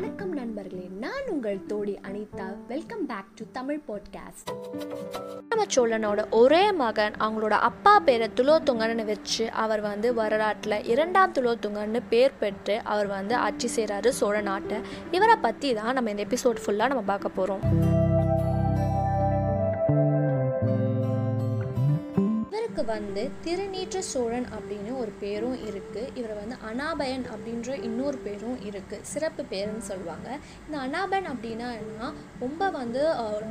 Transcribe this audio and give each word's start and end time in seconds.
வணக்கம் 0.00 0.32
நண்பர்களே 0.32 0.88
நான் 1.00 1.28
உங்கள் 1.28 1.66
Todi 1.66 1.98
Anitha. 2.08 2.66
Welcome 2.68 3.06
back 3.06 3.36
to 3.36 3.44
Tamil 3.52 3.80
podcast 3.88 4.52
நம்ம 5.48 5.64
சோழனோட 5.74 6.30
ஒரே 6.30 6.72
மகன் 6.72 7.12
அவங்களோட 7.20 7.50
அப்பா 7.50 7.98
பேரை 7.98 8.30
துலோத்துங்கன்னு 8.36 9.04
வச்சு 9.04 9.50
அவர் 9.50 9.80
வந்து 9.80 10.14
வரலாற்றில் 10.14 10.84
இரண்டாம் 10.84 11.32
துலோத்துங்கன்னு 11.32 12.02
பேர் 12.08 12.38
பெற்று 12.40 12.80
அவர் 12.84 13.06
வந்து 13.06 13.34
ஆட்சி 13.36 13.68
செய்கிறாரு 13.76 14.08
சோழ 14.08 14.40
நாட்டை. 14.40 14.78
இவரை 15.10 15.36
பற்றி 15.36 15.74
தான் 15.74 15.92
நம்ம 15.92 16.10
இந்த 16.10 16.24
எபிசோட் 16.24 16.56
ஃபுல்லாக 16.66 16.86
நம்ம 16.86 17.02
பார்க்க 17.02 17.28
போகிறோம் 17.28 17.60
இவருக்கு 22.78 22.98
வந்து 22.98 23.22
திருநீற்ற 23.44 24.00
சோழன் 24.10 24.44
அப்படின்னு 24.56 24.90
ஒரு 25.02 25.12
பேரும் 25.22 25.56
இருக்குது 25.68 26.02
இவர் 26.18 26.34
வந்து 26.40 26.56
அனாபயன் 26.68 27.24
அப்படின்ற 27.32 27.70
இன்னொரு 27.86 28.18
பேரும் 28.26 28.58
இருக்குது 28.68 29.06
சிறப்பு 29.12 29.42
பேருன்னு 29.52 29.84
சொல்லுவாங்க. 29.88 30.28
இந்த 30.66 30.76
அனாபன் 30.86 31.26
அப்படின்னா 31.32 31.68
என்ன 31.80 32.10
ரொம்ப 32.44 32.68
வந்து 32.76 33.00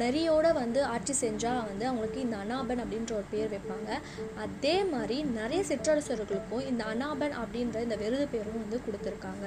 நெறியோடு 0.03 0.05
நெறியோட 0.17 0.51
வந்து 0.59 0.79
ஆட்சி 0.93 1.13
செஞ்சால் 1.23 1.59
வந்து 1.69 1.85
அவங்களுக்கு 1.89 2.19
இந்த 2.25 2.37
அனாபன் 2.43 2.81
அப்படின்ற 2.83 3.11
ஒரு 3.19 3.27
பேர் 3.33 3.51
வைப்பாங்க. 3.55 3.91
அதே 4.45 4.75
மாதிரி 4.93 5.17
நிறைய 5.39 5.61
சிற்றரசர்களுக்கும் 5.71 6.63
இந்த 6.71 6.85
அனாபன் 6.93 7.35
அப்படின்ற 7.41 7.81
இந்த 7.87 7.97
விருது 8.03 8.27
பேரும் 8.35 8.57
வந்து 8.63 8.79
கொடுத்துருக்காங்க. 8.87 9.45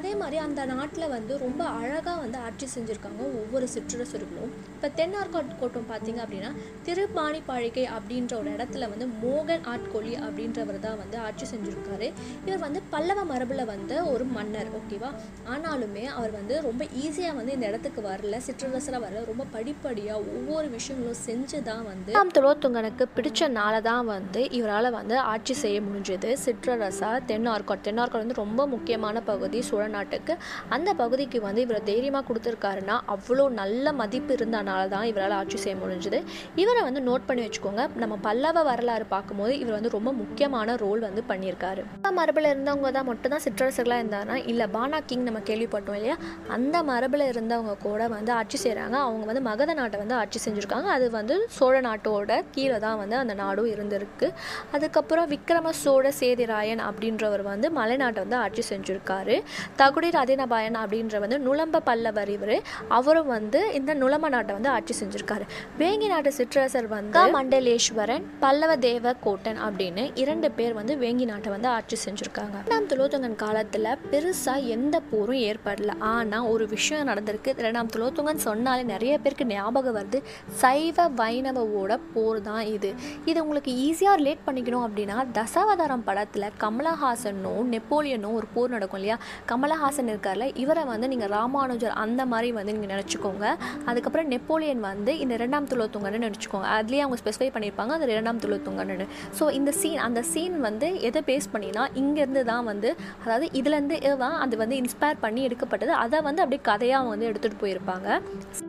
அதே 0.00 0.12
மாதிரி 0.22 0.38
அந்த 0.46 0.60
நாட்டில் 0.72 1.12
வந்து 1.16 1.32
ரொம்ப 1.46 1.62
அழகாக 1.80 2.16
வந்து 2.24 2.40
ஆட்சி 2.48 2.68
செஞ்சுருக்காங்க 2.76 3.22
ஒவ்வொரு 3.40 3.68
சிற்றரசர்களும். 3.76 4.52
இப்போ 4.76 4.90
தென்னார்காட் 5.00 5.58
கோட்டம் 5.62 5.90
பார்த்தீங்க 5.94 6.22
அப்படின்னா 6.26 6.52
திருப்பாணிப்பாழிகை 6.88 7.86
அப்படின்ற 7.96 8.34
ஒரு 8.42 8.50
இடத்துல 8.58 8.88
வந்து 8.92 9.08
மோகன் 9.24 9.64
ஆட்கொலி 9.72 10.12
அப்படின்றவர் 10.24 10.78
தான் 10.86 10.98
வந்து 11.02 11.18
ஆட்சி 11.26 11.46
செஞ்சுருக்காரு. 11.52 12.08
இவர் 12.46 12.62
வந்து 12.66 12.82
பல்லவ 12.94 13.20
மரபில் 13.32 13.64
வந்த 13.72 13.92
ஒரு 14.12 14.24
மன்னர் 14.36 14.70
ஓகேவா 14.78 15.10
ஆனாலுமே 15.54 16.04
அவர் 16.16 16.32
வந்து 16.38 16.54
ரொம்ப 16.68 16.82
ஈஸியாக 17.04 17.38
வந்து 17.40 17.54
இந்த 17.56 17.66
இடத்துக்கு 17.70 18.02
வரல 18.10 18.40
சிற்றரசராக 18.46 19.02
வரல 19.06 19.24
ரொம்ப 19.30 19.46
படிப்படியாக 19.56 20.26
ஒவ்வொரு 20.36 20.68
விஷயங்களும் 20.76 21.20
செஞ்சு 21.26 21.60
தான் 21.70 21.84
வந்து 21.90 22.16
நாம் 22.18 22.34
துளோத்துங்கனுக்கு 22.38 23.06
பிடிச்சனால 23.16 23.74
தான் 23.90 24.06
வந்து 24.14 24.40
இவரால் 24.58 24.90
வந்து 24.98 25.16
ஆட்சி 25.32 25.54
செய்ய 25.62 25.78
முடிஞ்சது. 25.88 26.30
சிற்றரசா 26.44 27.10
தென்னார்காட் 27.30 27.84
தென்னார்காட் 27.88 28.24
வந்து 28.24 28.40
ரொம்ப 28.44 28.66
முக்கியமான 28.74 29.22
பகுதி 29.30 29.58
சோழ 29.68 29.84
நாட்டுக்கு. 29.96 30.34
அந்த 30.76 30.90
பகுதிக்கு 31.02 31.38
வந்து 31.46 31.60
இவரை 31.66 31.80
தைரியமாக 31.90 32.24
கொடுத்துருக்காருன்னா 32.28 32.96
அவ்வளோ 33.14 33.44
நல்ல 33.60 33.92
மதிப்பு 34.00 34.32
இருந்தனால 34.38 34.82
தான் 34.94 35.06
இவரால் 35.10 35.36
ஆட்சி 35.40 35.58
செய்ய 35.64 35.76
முடிஞ்சது. 35.82 36.18
இவரை 36.62 36.82
வந்து 36.88 37.00
நோட் 37.08 37.26
பண்ணி 37.28 37.44
வச்சுக்கோங்க 37.46 37.84
நம்ம 38.02 38.14
பல்லவ 38.26 38.62
வரலாறு 38.70 39.06
பார்க்கும்போது 39.14 39.52
இவர் 39.62 39.76
வந்து 39.76 39.90
ரொம்ப 39.96 40.10
முக்கியமான 40.20 40.76
ரோல் 40.82 41.00
வந்து 41.08 41.24
பண்ணியிருக்காரு. 41.30 41.82
மரபில் 42.18 42.48
இருந்தவங்க 42.52 42.90
தான் 42.96 43.08
மட்டும்தான் 43.10 43.42
சிற்றரசர்களாக 43.44 44.02
இருந்தாங்கன்னா 44.02 44.36
இல்லை 44.50 44.66
பானா 44.74 44.98
கிங் 45.10 45.26
நம்ம 45.28 45.40
கேள்விப்பட்டோம் 45.50 45.96
இல்லையா? 45.98 46.16
அந்த 46.56 46.76
மரபில் 46.90 47.24
இருந்தவங்க 47.32 47.74
கூட 47.86 48.00
வந்து 48.14 48.32
ஆட்சி 48.38 48.58
செய்கிறாங்க 48.64 48.96
அவங்க 49.06 49.24
வந்து 49.30 49.42
மகத 49.48 49.74
நாட்டை 49.80 49.98
வந்து 50.02 50.16
ஆட்சி 50.20 50.38
செஞ்சுருக்காங்க. 50.46 50.88
அது 50.96 51.06
வந்து 51.18 51.34
சோழ 51.56 51.74
நாட்டோட 51.88 52.38
கீழே 52.54 52.78
தான் 52.86 52.98
வந்து 53.02 53.16
அந்த 53.22 53.34
நாடும் 53.40 53.70
இருந்திருக்கு. 53.74 54.28
அதுக்கப்புறம் 54.76 55.28
விக்ரம 55.34 55.72
சோழ 55.82 56.12
சேதிராயன் 56.20 56.82
அப்படின்றவர் 56.88 57.44
வந்து 57.50 57.70
மலைநாட்டை 57.78 58.20
வந்து 58.26 58.38
ஆட்சி 58.44 58.64
செஞ்சுருக்காரு. 58.72 59.36
தகுடி 59.80 60.10
அதினபாயன் 60.22 60.78
அப்படின்ற 60.82 61.18
வந்து 61.24 61.38
நுளம்ப 61.46 61.82
பல்லவர் 61.88 62.32
இவர். 62.36 62.56
அவரும் 62.98 63.30
வந்து 63.36 63.60
இந்த 63.80 63.92
நுளம்ப 64.02 64.28
நாட்டை 64.36 64.52
வந்து 64.58 64.72
ஆட்சி 64.76 64.94
செஞ்சுருக்காரு. 65.00 65.44
வேங்கி 65.82 66.08
நாட்டு 66.12 66.32
சிற்றரசர் 66.38 66.88
வந்து 66.96 67.20
மண்டலேஸ்வரன் 67.38 68.26
பல்லவ 68.44 68.70
தேவ 68.88 69.01
கோட்டன் 69.02 69.58
அப்படின்னு 69.66 70.10
இரண்டு 70.14 70.50
பேர் 70.50 70.74
வந்து 70.74 70.96
வேங்கி 70.96 71.24
நாட்டை 71.24 71.52
வந்து 71.52 71.68
ஆட்சி 71.68 71.96
செஞ்சுருக்காங்க. 72.04 72.56
இரண்டாம் 72.66 72.88
துலோத்துங்கன் 72.88 73.36
காலத்தில் 73.36 73.88
பெருசாக 74.10 74.66
எந்த 74.66 75.00
போரும் 75.00 75.36
ஏற்படல. 75.36 75.98
ஆனால் 75.98 76.42
ஒரு 76.42 76.66
விஷயம் 76.66 77.08
நடந்திருக்கு. 77.08 77.58
இரண்டாம் 77.58 77.88
துலோத்துங்கன் 77.96 78.34
சொன்னாலே 78.34 78.82
நிறைய 78.82 79.18
பேருக்கு 79.18 79.44
ஞாபகம் 79.46 79.96
வருது. 79.96 80.22
சைவ 80.50 81.08
வைணவோட 81.08 81.98
போர் 82.14 82.40
தான் 82.40 82.64
இது. 82.64 82.94
இது 83.24 83.42
உங்களுக்கு 83.42 83.72
ஈஸியாக 83.72 84.20
ரிலேட் 84.20 84.44
பண்ணிக்கணும் 84.46 84.86
அப்படின்னா 84.86 85.26
தசாவதாரம் 85.38 86.04
படத்தில் 86.04 86.48
கமலஹாசனும் 86.60 87.70
நெப்போலியனும் 87.74 88.32
ஒரு 88.32 88.46
போர் 88.54 88.70
நடக்கும் 88.70 89.00
இல்லையா? 89.00 89.18
கமலஹாசன் 89.48 90.10
இருக்கார்ல 90.12 90.56
இவரை 90.56 90.84
வந்து 90.84 91.08
நீங்கள் 91.08 91.28
ராமானுஜர் 91.28 91.90
அந்த 91.90 92.26
மாதிரி 92.26 92.52
வந்து 92.52 92.72
நீங்கள் 92.72 92.96
நினச்சிக்கோங்க. 92.96 93.54
அதுக்கப்புறம் 93.84 94.26
நெப்போலியன் 94.26 94.80
வந்து 94.80 95.18
இந்த 95.18 95.34
இரண்டாம் 95.34 95.68
துலோத்துங்கன்னு 95.68 96.30
நினச்சிக்கோங்க. 96.30 96.68
அதுலேயே 96.78 96.98
அவங்க 96.98 97.16
ஸ்பெசிஃபை 97.24 97.50
பண்ணியிருப்பாங்க 97.54 97.88
அது 97.88 98.08
இரண்டாம் 98.08 98.38
துலோத்துங்கன்னு 98.82 99.06
ஸோ 99.38 99.44
இந்த 99.58 99.70
சீன் 99.80 100.00
அந்த 100.06 100.20
சீன் 100.32 100.56
வந்து 100.66 100.88
எதை 101.08 101.20
பேஸ் 101.28 101.48
பண்ணினா 101.54 101.82
இங்கேருந்து 102.00 102.42
தான் 102.50 102.64
வந்து 102.70 102.90
அதாவது 103.24 103.46
இதுலேருந்து 103.60 103.96
தான் 104.24 104.36
அது 104.44 104.54
வந்து 104.62 104.76
இன்ஸ்பயர் 104.82 105.22
பண்ணி 105.24 105.40
எடுக்கப்பட்டது. 105.48 105.92
அதை 106.04 106.18
வந்து 106.28 106.42
அப்படியே 106.44 106.62
கதையாக 106.70 107.10
வந்து 107.12 107.28
எடுத்துகிட்டு 107.30 107.60
போயிருப்பாங்க. 107.62 108.08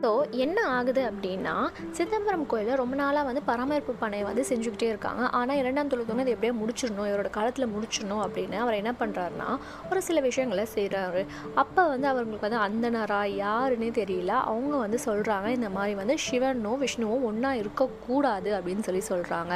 ஸோ 0.02 0.10
என்ன 0.44 0.58
ஆகுது 0.76 1.02
அப்படின்னா 1.10 1.54
சிதம்பரம் 1.98 2.46
கோயிலில் 2.52 2.80
ரொம்ப 2.82 2.94
நாளாக 3.02 3.24
வந்து 3.30 3.42
பராமரிப்பு 3.50 3.94
பணியை 4.02 4.24
வந்து 4.30 4.44
செஞ்சுக்கிட்டே 4.50 4.88
இருக்காங்க. 4.92 5.22
ஆனால் 5.38 5.58
இரண்டாம் 5.62 5.90
தொழில் 5.92 6.22
இது 6.24 6.34
எப்படியே 6.36 6.54
முடிச்சிடணும் 6.60 7.08
இவரோட 7.10 7.30
காலத்தில் 7.38 7.70
முடிச்சிடணும் 7.74 8.22
அப்படின்னு 8.26 8.56
அவர் 8.64 8.80
என்ன 8.80 8.92
பண்ணுறாருனா 9.00 9.48
ஒரு 9.90 10.00
சில 10.08 10.18
விஷயங்களை 10.28 10.66
செய்கிறாரு 10.76 11.22
அப்போ 11.62 11.82
வந்து 11.92 12.08
அவங்களுக்கு 12.12 12.48
வந்து 12.48 12.60
அந்தனரா 12.66 13.20
யாருன்னே 13.44 13.90
தெரியல. 14.00 14.32
அவங்க 14.50 14.74
வந்து 14.84 14.98
சொல்கிறாங்க 15.08 15.48
இந்த 15.58 15.68
மாதிரி 15.76 15.94
வந்து 16.02 16.16
சிவனும் 16.26 16.82
விஷ்ணுவும் 16.84 17.26
ஒன்றா 17.30 17.52
இருக்கக்கூடாது 17.62 18.50
அப்படின்னு 18.58 18.86
சொல்லி 18.88 19.02
சொல்கிறாங்க 19.10 19.54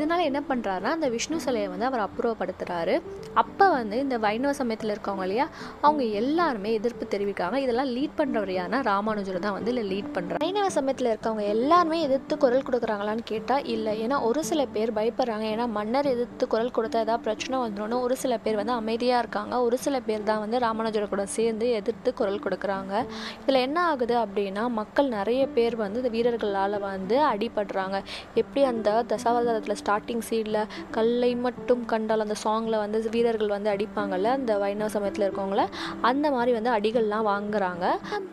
இதனால் 0.00 0.26
என்ன 0.30 0.42
பண்ணுறாருனா 0.50 0.92
அந்த 0.98 1.10
விஷ்ணு 1.14 1.40
சிலையை 1.46 1.70
வந்து 1.74 1.88
அவர் 1.90 2.04
அப்புறப்படுத்துகிறாரு 2.06 2.96
அப்போ 3.42 3.68
வந்து 3.78 3.96
இந்த 4.04 4.18
வைணவ 4.26 4.52
சமயத்தில் 4.60 4.94
இருக்கவங்க 4.94 5.26
இல்லையா 5.28 5.48
அவங்க 5.84 6.02
எல்லாருமே 6.22 6.72
எதிர்ப்பு 6.80 7.06
தெரிவிக்காங்க 7.16 7.56
இதெல்லாம் 7.64 7.92
லீட் 7.96 8.18
பண்ணுறவர் 8.20 8.54
யாருன்னா 8.58 8.82
ராமானுஜர் 8.92 9.44
தான் 9.46 9.56
வந்து 9.58 9.72
இல்லை 9.74 9.86
லீட் 9.92 10.12
பண்ணுறாங்க 10.16 10.44
வைணவ 10.46 10.68
சமயத்தில் 10.78 11.10
இருக்கவங்க 11.12 11.44
எல்லாருமே 11.54 11.98
எதிர்த்து 12.06 12.34
குரல் 12.44 12.66
கொடுக்குறாங்களான்னு 12.68 13.24
கேட்டால் 13.30 13.66
இல்லை. 13.74 13.92
ஏன்னா 14.04 14.16
ஒரு 14.28 14.40
சில 14.50 14.60
பேர் 14.74 14.90
பயப்படுறாங்க. 14.98 15.44
ஏன்னா 15.54 15.66
மன்னர் 15.76 16.08
எதிர்த்து 16.12 16.44
குரல் 16.52 16.72
கொடுத்தா 16.76 16.98
ஏதாவது 17.04 17.24
பிரச்சனை 17.26 17.56
வந்துடும் 17.62 18.04
ஒரு 18.06 18.16
சில 18.22 18.34
பேர் 18.44 18.58
வந்து 18.60 18.74
அமைதியாக 18.80 19.22
இருக்காங்க. 19.24 19.54
ஒரு 19.66 19.76
சில 19.84 19.96
பேர் 20.08 20.26
தான் 20.30 20.42
வந்து 20.44 20.58
ராமானுஜரை 20.66 21.06
கூட 21.12 21.24
சேர்ந்து 21.36 21.66
எதிர்த்து 21.80 22.12
குரல் 22.20 22.42
கொடுக்குறாங்க. 22.46 22.92
இதில் 23.42 23.60
என்ன 23.66 23.78
ஆகுது 23.90 24.16
அப்படின்னா 24.24 24.64
மக்கள் 24.80 25.08
நிறைய 25.18 25.42
பேர் 25.56 25.76
வந்து 25.84 26.00
இந்த 26.02 26.12
வீரர்களால் 26.16 26.78
வந்து 26.88 27.18
அடிபடுறாங்க. 27.32 27.98
எப்படி 28.40 28.62
அந்த 28.72 28.88
தசாவதாரத்தில் 29.12 29.80
ஸ்டார்டிங் 29.90 30.24
சீடில் 30.26 30.58
கல்லை 30.96 31.28
மட்டும் 31.44 31.80
கண்டால் 31.92 32.22
அந்த 32.24 32.34
சாங்கில் 32.42 32.76
வந்து 32.82 32.98
வீரர்கள் 33.14 33.52
வந்து 33.54 33.70
அடிப்பாங்கள்ல 33.72 34.28
அந்த 34.38 34.52
வைணவ 34.62 34.88
சமயத்தில் 34.94 35.24
இருக்கவங்கள 35.26 35.62
அந்த 36.08 36.26
மாதிரி 36.34 36.52
வந்து 36.56 36.70
அடிகள்லாம் 36.74 37.26
வாங்குறாங்க. 37.30 37.84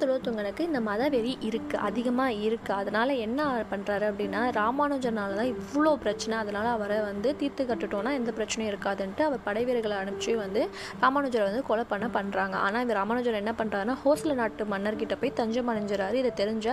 துலோத்துங்கனுக்கு 0.02 0.64
இந்த 0.70 0.80
மதவெறி 0.88 1.32
இருக்குது 1.48 1.82
அதிகமாக 1.88 2.36
இருக்குது 2.48 2.76
அதனால் 2.82 3.14
என்ன 3.26 3.48
பண்ணுறாரு 3.72 4.06
அப்படின்னா 4.10 4.42
ராமானுஜனால 4.60 5.38
தான் 5.40 5.52
இவ்வளோ 5.56 5.94
பிரச்சனை. 6.04 6.36
அதனால் 6.44 6.70
அவரை 6.76 7.00
வந்து 7.08 7.32
தீர்த்து 7.42 7.66
கட்டுட்டோன்னா 7.72 8.14
எந்த 8.20 8.34
பிரச்சனையும் 8.40 8.72
இருக்காதுன்ட்டு 8.74 9.26
அவர் 9.28 9.44
படைவீரர்களை 9.48 9.98
அனுப்பிச்சு 10.04 10.36
வந்து 10.44 10.64
ராமானுஜரை 11.04 11.46
வந்து 11.50 11.64
கொலை 11.72 11.86
பண்ண 11.94 12.10
பண்ணுறாங்க 12.18 12.56
ஆனால் 12.68 12.86
இந்த 12.88 12.96
ராமானுஜர் 13.00 13.42
என்ன 13.42 13.56
பண்ணுறாருன்னா 13.62 13.98
ஹோசல 14.06 14.38
நாட்டு 14.42 14.70
மன்னர்கிட்ட 14.76 15.18
போய் 15.24 15.36
தஞ்சம் 15.42 15.72
அடைஞ்சிறாரு 15.74 16.18
இதை 16.24 16.34
தெரிஞ்ச 16.44 16.68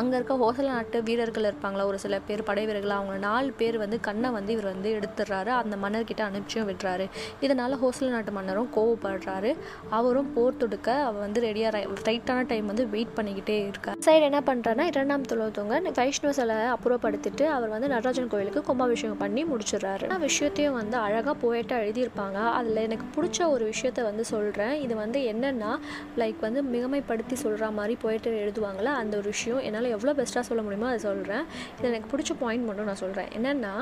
அங்கே 0.00 0.16
இருக்க 0.20 0.36
ஹோசல 0.44 0.68
நாட்டு 0.78 1.04
வீரர்கள் 1.10 1.48
இருப்பாங்களா 1.50 1.88
ஒரு 1.92 2.00
சில 2.06 2.16
பேர் 2.30 2.48
படை 2.50 2.66
வீரர்கள் 2.70 2.98
அவங்க 2.98 3.14
நாலு 3.28 3.52
பேர் 3.60 3.76
வந்து 3.84 3.96
கண்ணை 4.08 4.29
வந்து 4.38 4.52
இவர் 4.56 4.68
வந்து 4.72 4.90
எடுத்துடுறாரு. 4.98 5.50
அந்த 5.60 5.76
மன்னர்கிட்ட 5.84 6.22
அனுப்பிச்சும் 6.28 6.68
விடுறாரு. 6.70 7.06
இதனால் 7.46 7.76
ஹோசல 7.82 8.10
நாட்டு 8.14 8.32
மன்னரும் 8.38 8.70
கோவப்படுறாரு. 8.76 9.52
அவரும் 9.98 10.30
போர் 10.34 10.60
தொடுக்க 10.62 10.88
அவர் 11.08 11.20
வந்து 11.26 11.40
ரெடியாக 11.46 11.84
ரைட்டான 12.08 12.46
டைம் 12.52 12.66
வந்து 12.72 12.86
வெயிட் 12.94 13.14
பண்ணிக்கிட்டே 13.16 13.58
இருக்கார். 13.70 13.98
சைடு 14.06 14.24
என்ன 14.30 14.42
பண்ணுறாருன்னா 14.48 14.86
இரண்டாம் 14.92 15.28
துளத்தவங்க 15.30 15.94
வைஷ்ணவ 15.98 16.32
சிலை 16.38 16.56
அப்புறப்படுத்திட்டு 16.74 17.44
அவர் 17.56 17.72
வந்து 17.74 17.88
நடராஜன் 17.94 18.30
கோயிலுக்கு 18.34 18.62
கும்பாபிஷேகம் 18.68 19.20
பண்ணி 19.22 19.42
முடிச்சிடுறாரு. 19.52 20.04
ஆனா 20.08 20.16
விஷயத்தையும் 20.28 20.76
வந்து 20.80 20.96
அழகாக 21.06 21.34
போயிட்டாக 21.44 21.84
எழுதியிருப்பாங்க. 21.86 22.38
அதில் 22.58 22.80
எனக்கு 22.86 23.06
பிடிச்ச 23.16 23.48
ஒரு 23.54 23.64
விஷயத்த 23.72 24.02
வந்து 24.08 24.24
சொல்கிறேன் 24.32 24.74
இது 24.84 24.94
வந்து 25.02 25.18
என்னென்னா 25.32 25.72
லைக் 26.20 26.40
வந்து 26.46 26.62
மிகமைப்படுத்தி 26.74 27.36
சொல்கிற 27.44 27.70
மாதிரி 27.78 27.96
போயிட்டு 28.04 28.30
எழுதுவாங்களே 28.44 28.92
அந்த 29.00 29.14
ஒரு 29.20 29.28
விஷயம். 29.34 29.60
என்னால் 29.66 29.88
எவ்வளோ 29.96 30.14
பெஸ்ட்டாக 30.18 30.44
சொல்ல 30.48 30.62
முடியுமோ 30.66 30.88
அதை 30.92 31.00
சொல்கிறேன் 31.08 31.44
இது 31.78 31.88
எனக்கு 31.90 32.10
பிடிச்ச 32.12 32.34
பாயிண்ட் 32.42 32.66
மட்டும் 32.68 32.88
நான் 32.90 33.00
சொல்கிறேன் 33.04 33.30
என்னென்னா 33.38 33.74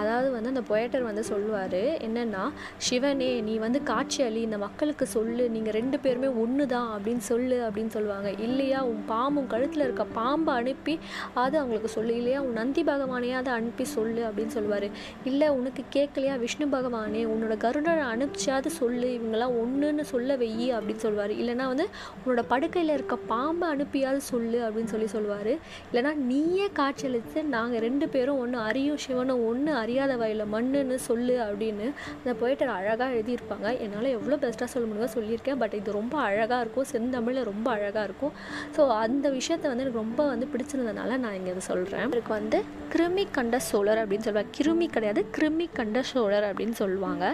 அதாவது 0.00 0.28
வந்து 0.34 0.50
அந்த 0.52 0.62
பொயட்டர் 0.70 1.08
வந்து 1.08 1.24
சொல்லுவார் 1.30 1.80
என்னென்னா 2.06 2.44
சிவனே 2.86 3.30
நீ 3.48 3.54
வந்து 3.64 3.82
காட்சி 3.90 4.20
அளி 4.22 4.40
இந்த 4.48 4.58
மக்களுக்கு 4.64 5.06
சொல்லு 5.16 5.44
நீங்கள் 5.56 5.76
ரெண்டு 5.78 5.98
பேருமே 6.04 6.28
ஒன்று 6.42 6.66
தான் 6.66 6.88
அப்படின்னு 6.94 7.24
சொல்லு 7.30 7.58
அப்படின்னு 7.66 7.92
சொல்லுவாங்க. 7.96 8.30
இல்லையா 8.46 8.78
உன் 8.90 9.02
பாம்பும் 9.10 9.48
கழுத்தில் 9.52 9.84
இருக்க 9.86 10.04
பாம்பை 10.18 10.54
அனுப்பி 10.60 10.94
அது 11.42 11.54
அவங்களுக்கு 11.58 11.90
சொல்லு. 11.96 12.14
இல்லையா 12.20 12.40
உன் 12.46 12.58
நந்தி 12.60 12.84
பகவானையே 12.90 13.36
அதை 13.40 13.52
அனுப்பி 13.52 13.84
சொல்லு 13.96 14.22
அப்படின்னு 14.28 14.54
சொல்லுவார். 14.56 14.88
இல்லை 15.30 15.48
உனக்கு 15.58 15.84
கேட்கலையா 15.96 16.36
விஷ்ணு 16.44 16.66
பகவானே 16.76 17.22
உன்னோட 17.32 17.56
கருடனை 17.64 18.06
அனுப்பிச்சாது 18.14 18.70
சொல்லு 18.80 19.08
இவங்கெல்லாம் 19.18 19.56
ஒன்றுன்னு 19.62 20.06
சொல்ல 20.12 20.36
வெயி 20.36 20.68
அப்படின்னு 20.78 21.04
சொல்லுவார். 21.06 21.34
இல்லைனா 21.40 21.66
வந்து 21.72 21.86
உன்னோட 22.22 22.44
படுக்கையில் 22.52 22.94
இருக்க 22.96 23.16
பாம்பை 23.32 23.68
அனுப்பியாவது 23.74 24.22
சொல்லு 24.32 24.60
அப்படின்னு 24.68 24.92
சொல்லி 24.94 25.10
சொல்லுவார். 25.16 25.52
இல்லைனா 25.90 26.14
நீயே 26.30 26.68
காட்சியளித்து 26.80 27.42
நாங்கள் 27.56 27.84
ரெண்டு 27.88 28.08
பேரும் 28.08 28.40
ஒன்று 28.44 28.58
அரியும் 28.68 29.02
சிவனும் 29.06 29.46
ஒன்று 29.50 29.72
அறியாத 29.82 30.12
வயலில் 30.22 30.52
மண்ணுன்னு 30.54 30.98
சொல்லு 31.08 31.36
அப்படின்னு 31.46 31.86
அந்த 32.18 32.34
போய்ட்டு 32.42 32.70
அழகாக 32.78 33.10
எழுதியிருப்பாங்க. 33.18 33.68
என்னால் 33.84 34.08
எவ்வளோ 34.16 34.38
பெஸ்ட்டாக 34.44 34.70
சொல்ல 34.74 34.86
முடியுமோ 34.90 35.10
சொல்லியிருக்கேன். 35.16 35.58
பட் 35.62 35.76
இது 35.80 35.98
ரொம்ப 36.00 36.16
அழகாக 36.28 36.60
இருக்கும். 36.64 36.88
செந்தமிழில் 36.94 37.48
ரொம்ப 37.52 37.66
அழகாக 37.76 38.04
இருக்கும். 38.08 38.34
ஸோ 38.76 38.84
அந்த 39.04 39.26
விஷயத்தை 39.38 39.66
வந்து 39.70 39.84
எனக்கு 39.86 40.02
ரொம்ப 40.04 40.20
வந்து 40.32 40.48
பிடிச்சிருந்ததுனால 40.54 41.18
நான் 41.24 41.36
இங்கே 41.38 41.52
இதை 41.54 41.64
சொல்கிறேன் 41.70 42.06
இவருக்கு 42.08 42.32
வந்து 42.38 42.60
கிருமி 42.94 43.24
கண்ட 43.36 43.56
சோழர் 43.70 44.00
அப்படின்னு 44.02 44.26
சொல்லுவாங்க. 44.26 44.52
கிருமி 44.56 44.86
கிடையாது 44.96 45.20
கிருமி 45.36 45.66
கண்ட 45.78 45.98
சோழர் 46.12 46.46
அப்படின்னு 46.48 46.76
சொல்லுவாங்க. 46.80 47.24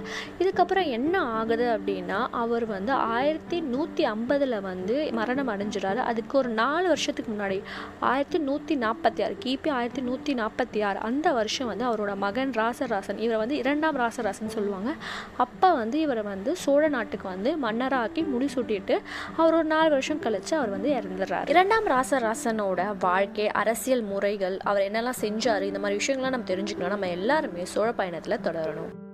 இதுக்கப்புறம் 0.43 0.89
என்ன 0.97 1.15
ஆகுது 1.39 1.67
அப்படின்னா 1.77 2.19
அவர் 2.43 2.65
வந்து 2.75 2.93
ஆயிரத்தி 3.17 3.59
நூற்றி 3.73 4.03
ஐம்பதில் 4.15 4.57
வந்து 4.69 4.97
மரணம் 5.19 5.51
அடைஞ்சிடாரு 5.55 6.01
அதுக்கு 6.11 6.35
ஒரு 6.41 6.51
நாலு 6.63 6.87
வருஷத்துக்கு 6.93 7.31
முன்னாடி 7.35 7.59
ஆயிரத்தி 8.11 8.39
நூற்றி 8.49 8.75
நாற்பத்தி 8.85 9.23
ஆறு 9.27 9.35
கிபி 9.45 9.71
ஆயிரத்தி 9.79 10.03
நூற்றி 10.09 10.33
நாற்பத்தி 10.41 10.81
ஆறு 10.89 10.99
அந்த 11.09 11.33
வருஷம் 11.39 11.71
வந்து 11.71 11.85
அவரோட 11.89 12.13
மகன் 12.25 12.38
ராசராசன். 12.47 13.19
இவரை 13.19 13.37
வந்து 13.37 13.57
இரண்டாம் 13.57 13.97
ராசராசன் 13.97 14.49
சொல்லுவாங்க. 14.49 14.95
அப்போ 15.37 15.75
வந்து 15.75 16.01
இவரை 16.01 16.23
வந்து 16.23 16.57
சோழ 16.57 16.89
நாட்டுக்கு 16.89 17.29
வந்து 17.29 17.57
மன்னராக்கி 17.63 18.27
முடிசூட்டிட்டு 18.39 18.99
அவர் 19.37 19.55
ஒரு 19.55 19.65
நாலு 19.65 19.91
வருஷம் 19.91 20.19
கழித்து 20.19 20.57
அவர் 20.57 20.69
வந்து 20.69 20.93
இறந்துடுறாரு 20.93 21.49
இரண்டாம் 21.49 21.87
ராசராசனோட 21.87 22.97
வாழ்க்கை 22.99 23.49
அரசியல் 23.49 24.03
முறைகள் 24.03 24.59
அவர் 24.65 24.83
என்னெல்லாம் 24.83 25.19
செஞ்சார் 25.21 25.63
இந்த 25.63 25.79
மாதிரி 25.79 26.07
விஷயங்கள்லாம் 26.07 26.31
நம்ம 26.31 26.37
தெரிஞ்சுக்கணும். 26.37 26.89
நம்ம 26.89 27.09
எல்லாருமே 27.09 27.65
சோழ 27.65 27.93
பயணத்தில் 27.93 28.39
தொடரணும். 28.39 29.08